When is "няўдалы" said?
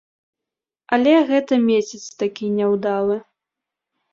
2.57-3.19